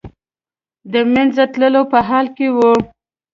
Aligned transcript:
د 0.93 0.95
منځه 1.13 1.43
تللو 1.53 1.81
په 1.91 1.99
حال 2.07 2.25
کې 2.35 2.47
و. 2.55 2.57